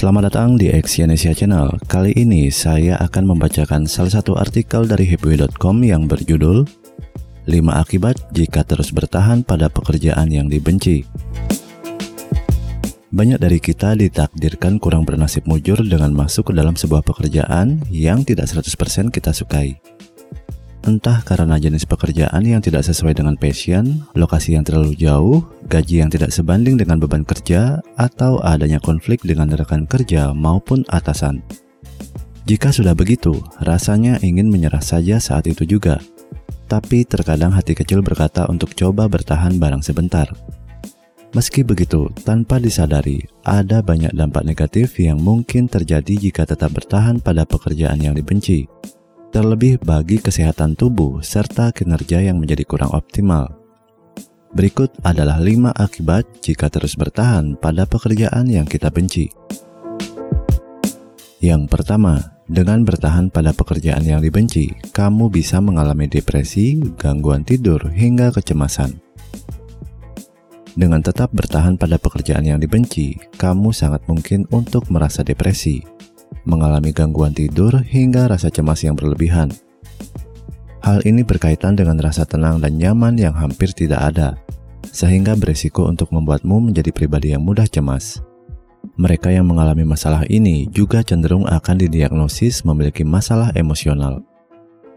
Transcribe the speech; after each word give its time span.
Selamat 0.00 0.32
datang 0.32 0.56
di 0.56 0.72
Exyonesia 0.72 1.36
Channel. 1.36 1.76
Kali 1.84 2.16
ini 2.16 2.48
saya 2.48 2.96
akan 3.04 3.36
membacakan 3.36 3.84
salah 3.84 4.08
satu 4.08 4.32
artikel 4.32 4.88
dari 4.88 5.04
happyway.com 5.04 5.76
yang 5.84 6.08
berjudul 6.08 6.64
5 7.44 7.52
akibat 7.68 8.16
jika 8.32 8.64
terus 8.64 8.96
bertahan 8.96 9.44
pada 9.44 9.68
pekerjaan 9.68 10.32
yang 10.32 10.48
dibenci. 10.48 11.04
Banyak 13.12 13.44
dari 13.44 13.60
kita 13.60 13.92
ditakdirkan 13.92 14.80
kurang 14.80 15.04
bernasib 15.04 15.44
mujur 15.44 15.76
dengan 15.84 16.16
masuk 16.16 16.48
ke 16.48 16.52
dalam 16.56 16.80
sebuah 16.80 17.04
pekerjaan 17.04 17.84
yang 17.92 18.24
tidak 18.24 18.48
100% 18.48 19.12
kita 19.12 19.36
sukai. 19.36 19.99
Entah 20.90 21.22
karena 21.22 21.54
jenis 21.54 21.86
pekerjaan 21.86 22.42
yang 22.42 22.58
tidak 22.58 22.82
sesuai 22.82 23.14
dengan 23.14 23.38
passion, 23.38 24.02
lokasi 24.18 24.58
yang 24.58 24.66
terlalu 24.66 24.98
jauh, 24.98 25.38
gaji 25.70 26.02
yang 26.02 26.10
tidak 26.10 26.34
sebanding 26.34 26.74
dengan 26.74 26.98
beban 26.98 27.22
kerja, 27.22 27.78
atau 27.94 28.42
adanya 28.42 28.82
konflik 28.82 29.22
dengan 29.22 29.54
rekan 29.54 29.86
kerja 29.86 30.34
maupun 30.34 30.82
atasan. 30.90 31.46
Jika 32.42 32.74
sudah 32.74 32.98
begitu, 32.98 33.38
rasanya 33.62 34.18
ingin 34.18 34.50
menyerah 34.50 34.82
saja 34.82 35.22
saat 35.22 35.46
itu 35.46 35.62
juga. 35.62 36.02
Tapi 36.66 37.06
terkadang 37.06 37.54
hati 37.54 37.78
kecil 37.78 38.02
berkata 38.02 38.50
untuk 38.50 38.74
coba 38.74 39.06
bertahan 39.06 39.62
barang 39.62 39.86
sebentar. 39.86 40.26
Meski 41.38 41.62
begitu, 41.62 42.10
tanpa 42.26 42.58
disadari, 42.58 43.22
ada 43.46 43.78
banyak 43.78 44.10
dampak 44.10 44.42
negatif 44.42 44.98
yang 44.98 45.22
mungkin 45.22 45.70
terjadi 45.70 46.18
jika 46.18 46.42
tetap 46.50 46.74
bertahan 46.74 47.22
pada 47.22 47.46
pekerjaan 47.46 48.02
yang 48.02 48.18
dibenci 48.18 48.66
terlebih 49.30 49.78
bagi 49.78 50.18
kesehatan 50.18 50.74
tubuh 50.74 51.22
serta 51.22 51.70
kinerja 51.70 52.18
yang 52.20 52.42
menjadi 52.42 52.66
kurang 52.66 52.90
optimal. 52.90 53.46
Berikut 54.50 54.90
adalah 55.06 55.38
5 55.38 55.70
akibat 55.70 56.26
jika 56.42 56.66
terus 56.66 56.98
bertahan 56.98 57.54
pada 57.54 57.86
pekerjaan 57.86 58.50
yang 58.50 58.66
kita 58.66 58.90
benci. 58.90 59.30
Yang 61.38 61.70
pertama, 61.70 62.36
dengan 62.50 62.82
bertahan 62.82 63.30
pada 63.30 63.54
pekerjaan 63.54 64.02
yang 64.02 64.18
dibenci, 64.18 64.74
kamu 64.90 65.30
bisa 65.30 65.62
mengalami 65.62 66.10
depresi, 66.10 66.82
gangguan 66.98 67.46
tidur, 67.46 67.78
hingga 67.94 68.34
kecemasan. 68.34 68.98
Dengan 70.74 71.00
tetap 71.00 71.30
bertahan 71.30 71.78
pada 71.78 71.96
pekerjaan 71.96 72.42
yang 72.42 72.58
dibenci, 72.58 73.14
kamu 73.38 73.70
sangat 73.70 74.02
mungkin 74.10 74.50
untuk 74.50 74.90
merasa 74.90 75.22
depresi, 75.22 75.86
mengalami 76.44 76.94
gangguan 76.94 77.34
tidur 77.34 77.82
hingga 77.84 78.30
rasa 78.30 78.48
cemas 78.48 78.84
yang 78.84 78.96
berlebihan. 78.96 79.52
Hal 80.80 81.04
ini 81.04 81.20
berkaitan 81.20 81.76
dengan 81.76 82.00
rasa 82.00 82.24
tenang 82.24 82.56
dan 82.60 82.80
nyaman 82.80 83.20
yang 83.20 83.36
hampir 83.36 83.70
tidak 83.76 84.00
ada, 84.00 84.40
sehingga 84.88 85.36
beresiko 85.36 85.84
untuk 85.84 86.08
membuatmu 86.08 86.72
menjadi 86.72 86.88
pribadi 86.88 87.36
yang 87.36 87.44
mudah 87.44 87.68
cemas. 87.68 88.24
Mereka 88.96 89.28
yang 89.32 89.44
mengalami 89.44 89.84
masalah 89.84 90.24
ini 90.28 90.64
juga 90.72 91.04
cenderung 91.04 91.44
akan 91.44 91.76
didiagnosis 91.84 92.64
memiliki 92.64 93.04
masalah 93.04 93.52
emosional. 93.52 94.24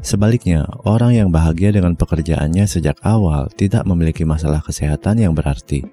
Sebaliknya, 0.00 0.64
orang 0.88 1.12
yang 1.12 1.28
bahagia 1.28 1.72
dengan 1.76 1.92
pekerjaannya 1.92 2.64
sejak 2.64 2.96
awal 3.04 3.52
tidak 3.52 3.84
memiliki 3.84 4.24
masalah 4.24 4.64
kesehatan 4.64 5.20
yang 5.20 5.36
berarti. 5.36 5.84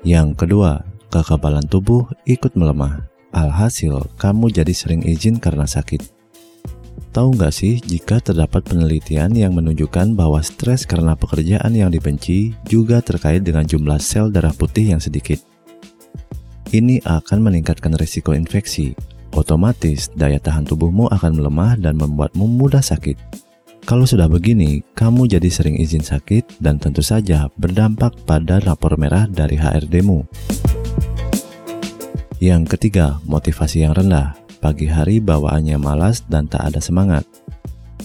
Yang 0.00 0.28
kedua, 0.40 0.84
kekebalan 1.12 1.64
tubuh 1.68 2.08
ikut 2.24 2.56
melemah. 2.56 3.15
Alhasil, 3.36 4.00
kamu 4.16 4.48
jadi 4.48 4.72
sering 4.72 5.04
izin 5.04 5.36
karena 5.36 5.68
sakit. 5.68 6.00
Tahu 7.12 7.36
nggak 7.36 7.52
sih 7.52 7.76
jika 7.84 8.16
terdapat 8.20 8.64
penelitian 8.64 9.36
yang 9.36 9.52
menunjukkan 9.52 10.16
bahwa 10.16 10.40
stres 10.40 10.88
karena 10.88 11.12
pekerjaan 11.12 11.72
yang 11.76 11.92
dibenci 11.92 12.56
juga 12.64 13.04
terkait 13.04 13.44
dengan 13.44 13.68
jumlah 13.68 14.00
sel 14.00 14.32
darah 14.32 14.56
putih 14.56 14.96
yang 14.96 15.00
sedikit. 15.00 15.40
Ini 16.72 17.04
akan 17.04 17.44
meningkatkan 17.44 17.92
risiko 18.00 18.32
infeksi. 18.32 18.96
Otomatis, 19.36 20.08
daya 20.16 20.40
tahan 20.40 20.64
tubuhmu 20.64 21.12
akan 21.12 21.36
melemah 21.36 21.76
dan 21.76 22.00
membuatmu 22.00 22.48
mudah 22.48 22.80
sakit. 22.80 23.20
Kalau 23.84 24.02
sudah 24.02 24.26
begini, 24.26 24.80
kamu 24.96 25.28
jadi 25.28 25.46
sering 25.52 25.76
izin 25.76 26.02
sakit 26.02 26.58
dan 26.58 26.80
tentu 26.80 27.04
saja 27.04 27.52
berdampak 27.54 28.16
pada 28.24 28.58
rapor 28.64 28.96
merah 28.96 29.28
dari 29.28 29.60
HRD-mu. 29.60 30.24
Yang 32.36 32.76
ketiga, 32.76 33.16
motivasi 33.24 33.88
yang 33.88 33.96
rendah. 33.96 34.36
Pagi 34.60 34.84
hari 34.84 35.24
bawaannya 35.24 35.80
malas 35.80 36.20
dan 36.28 36.44
tak 36.44 36.68
ada 36.68 36.84
semangat. 36.84 37.24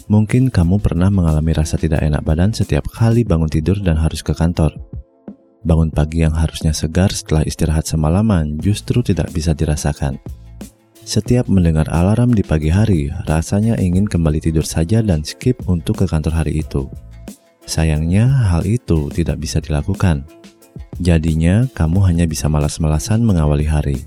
Mungkin 0.08 0.47
kamu 0.47 0.80
pernah 0.80 1.12
mengalami 1.12 1.52
rasa 1.52 1.75
tidak 1.75 2.00
enak 2.00 2.24
badan 2.24 2.56
setiap 2.56 2.88
kali 2.88 3.28
bangun 3.28 3.52
tidur 3.52 3.75
dan 3.84 4.00
harus 4.00 4.24
ke 4.24 4.31
kantor. 4.31 4.72
Bangun 5.68 5.91
pagi 5.91 6.24
yang 6.24 6.31
harusnya 6.31 6.72
segar 6.72 7.12
setelah 7.12 7.44
istirahat 7.44 7.84
semalaman 7.84 8.56
justru 8.64 9.03
tidak 9.03 9.36
bisa 9.36 9.52
dirasakan. 9.52 10.16
Setiap 11.03 11.52
mendengar 11.52 11.91
alarm 11.91 12.31
di 12.31 12.40
pagi 12.40 12.72
hari, 12.72 13.12
rasanya 13.28 13.75
ingin 13.84 14.08
kembali 14.08 14.40
tidur 14.40 14.64
saja 14.64 15.03
dan 15.03 15.28
skip 15.28 15.59
untuk 15.68 16.00
ke 16.00 16.06
kantor 16.08 16.40
hari 16.40 16.64
itu. 16.64 16.88
Sayangnya, 17.68 18.31
hal 18.47 18.64
itu 18.64 19.12
tidak 19.12 19.44
bisa 19.44 19.59
dilakukan. 19.59 20.24
Jadinya, 21.03 21.68
kamu 21.75 22.00
hanya 22.08 22.25
bisa 22.30 22.47
malas-malasan 22.47 23.25
mengawali 23.28 23.68
hari. 23.68 24.00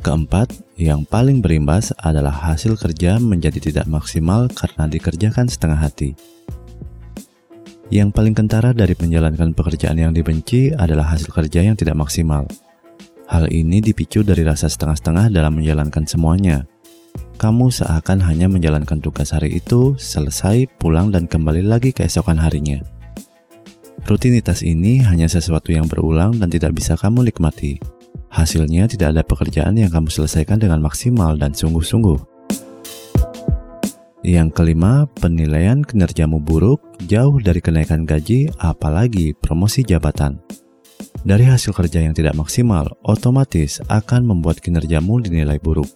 Keempat, 0.00 0.56
yang 0.80 1.04
paling 1.04 1.44
berimbas 1.44 1.92
adalah 2.00 2.32
hasil 2.32 2.80
kerja 2.80 3.20
menjadi 3.20 3.60
tidak 3.60 3.84
maksimal 3.84 4.48
karena 4.48 4.88
dikerjakan 4.88 5.44
setengah 5.44 5.76
hati. 5.76 6.16
Yang 7.92 8.08
paling 8.16 8.32
kentara 8.32 8.72
dari 8.72 8.96
menjalankan 8.96 9.52
pekerjaan 9.52 10.00
yang 10.00 10.16
dibenci 10.16 10.72
adalah 10.72 11.12
hasil 11.12 11.28
kerja 11.28 11.60
yang 11.60 11.76
tidak 11.76 12.00
maksimal. 12.00 12.48
Hal 13.28 13.52
ini 13.52 13.84
dipicu 13.84 14.24
dari 14.24 14.40
rasa 14.40 14.72
setengah-setengah 14.72 15.28
dalam 15.28 15.60
menjalankan 15.60 16.08
semuanya. 16.08 16.64
Kamu 17.36 17.68
seakan 17.68 18.24
hanya 18.24 18.48
menjalankan 18.48 19.04
tugas 19.04 19.36
hari 19.36 19.60
itu, 19.60 20.00
selesai, 20.00 20.64
pulang, 20.80 21.12
dan 21.12 21.28
kembali 21.28 21.60
lagi 21.60 21.92
keesokan 21.92 22.40
harinya. 22.40 22.80
Rutinitas 24.08 24.64
ini 24.64 25.04
hanya 25.04 25.28
sesuatu 25.28 25.76
yang 25.76 25.84
berulang 25.84 26.40
dan 26.40 26.48
tidak 26.48 26.72
bisa 26.72 26.96
kamu 26.96 27.28
nikmati. 27.28 27.99
Hasilnya 28.30 28.86
tidak 28.86 29.18
ada 29.18 29.22
pekerjaan 29.26 29.74
yang 29.74 29.90
kamu 29.90 30.06
selesaikan 30.06 30.62
dengan 30.62 30.78
maksimal 30.78 31.34
dan 31.34 31.50
sungguh-sungguh. 31.50 32.30
Yang 34.22 34.48
kelima, 34.54 35.10
penilaian 35.18 35.82
kinerjamu 35.82 36.38
buruk 36.38 36.78
jauh 37.10 37.42
dari 37.42 37.58
kenaikan 37.58 38.06
gaji 38.06 38.46
apalagi 38.62 39.34
promosi 39.34 39.82
jabatan. 39.82 40.38
Dari 41.26 41.42
hasil 41.42 41.74
kerja 41.74 42.06
yang 42.06 42.14
tidak 42.14 42.38
maksimal, 42.38 42.86
otomatis 43.02 43.82
akan 43.90 44.22
membuat 44.22 44.62
kinerjamu 44.62 45.18
dinilai 45.18 45.58
buruk. 45.58 45.90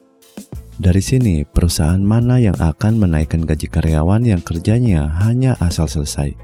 Dari 0.75 0.99
sini, 0.99 1.47
perusahaan 1.47 2.03
mana 2.03 2.43
yang 2.43 2.59
akan 2.59 2.99
menaikkan 2.99 3.47
gaji 3.47 3.71
karyawan 3.71 4.27
yang 4.27 4.43
kerjanya 4.43 5.07
hanya 5.23 5.55
asal 5.63 5.87
selesai? 5.87 6.35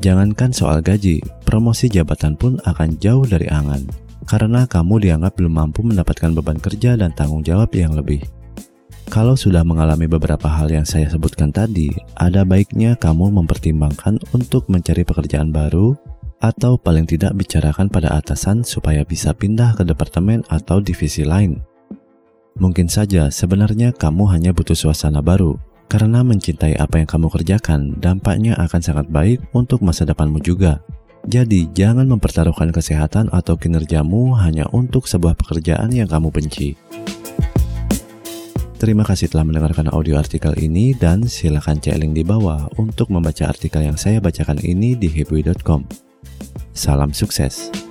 Jangankan 0.00 0.56
soal 0.56 0.80
gaji, 0.80 1.20
promosi 1.44 1.92
jabatan 1.92 2.40
pun 2.40 2.56
akan 2.64 2.96
jauh 2.96 3.28
dari 3.28 3.46
angan 3.52 4.03
karena 4.24 4.64
kamu 4.64 5.04
dianggap 5.04 5.36
belum 5.36 5.54
mampu 5.54 5.80
mendapatkan 5.84 6.32
beban 6.32 6.58
kerja 6.60 6.96
dan 6.96 7.12
tanggung 7.12 7.44
jawab 7.44 7.72
yang 7.76 7.92
lebih. 7.92 8.24
Kalau 9.12 9.36
sudah 9.36 9.62
mengalami 9.62 10.08
beberapa 10.08 10.48
hal 10.48 10.72
yang 10.72 10.88
saya 10.88 11.06
sebutkan 11.12 11.52
tadi, 11.52 11.92
ada 12.16 12.42
baiknya 12.42 12.96
kamu 12.96 13.30
mempertimbangkan 13.36 14.16
untuk 14.32 14.66
mencari 14.72 15.04
pekerjaan 15.04 15.52
baru 15.52 15.94
atau 16.40 16.76
paling 16.80 17.08
tidak 17.08 17.36
bicarakan 17.36 17.88
pada 17.92 18.16
atasan 18.16 18.64
supaya 18.64 19.04
bisa 19.04 19.32
pindah 19.36 19.76
ke 19.76 19.84
departemen 19.84 20.44
atau 20.48 20.80
divisi 20.80 21.24
lain. 21.24 21.60
Mungkin 22.60 22.86
saja 22.86 23.28
sebenarnya 23.28 23.92
kamu 23.96 24.30
hanya 24.30 24.50
butuh 24.54 24.76
suasana 24.76 25.20
baru, 25.20 25.56
karena 25.90 26.22
mencintai 26.22 26.78
apa 26.80 27.02
yang 27.02 27.08
kamu 27.08 27.28
kerjakan, 27.32 27.80
dampaknya 28.00 28.56
akan 28.56 28.80
sangat 28.80 29.06
baik 29.10 29.42
untuk 29.52 29.82
masa 29.82 30.06
depanmu 30.06 30.40
juga. 30.40 30.80
Jadi, 31.24 31.72
jangan 31.72 32.04
mempertaruhkan 32.04 32.68
kesehatan 32.68 33.32
atau 33.32 33.56
kinerjamu 33.56 34.36
hanya 34.36 34.68
untuk 34.76 35.08
sebuah 35.08 35.32
pekerjaan 35.40 35.88
yang 35.88 36.04
kamu 36.04 36.28
benci. 36.28 36.76
Terima 38.76 39.00
kasih 39.00 39.32
telah 39.32 39.48
mendengarkan 39.48 39.88
audio 39.88 40.20
artikel 40.20 40.52
ini 40.60 40.92
dan 40.92 41.24
silakan 41.24 41.80
cek 41.80 41.96
link 41.96 42.12
di 42.12 42.24
bawah 42.26 42.68
untuk 42.76 43.08
membaca 43.08 43.48
artikel 43.48 43.80
yang 43.80 43.96
saya 43.96 44.20
bacakan 44.20 44.60
ini 44.60 44.92
di 44.92 45.08
happy.com. 45.08 45.88
Salam 46.76 47.16
sukses. 47.16 47.83